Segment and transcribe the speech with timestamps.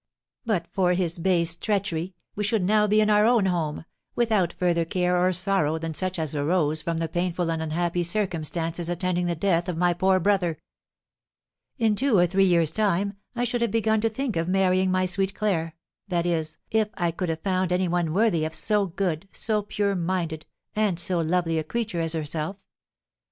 [0.47, 3.85] But for his base treachery we should now be in our own home,
[4.15, 8.89] without further care or sorrow than such as arose from the painful and unhappy circumstances
[8.89, 10.57] attending the death of my poor brother.
[11.77, 15.05] In two or three years' time I should have begun to think of marrying my
[15.05, 15.75] sweet Claire,
[16.07, 19.93] that is, if I could have found any one worthy of so good, so pure
[19.95, 22.57] minded, and so lovely a creature as herself.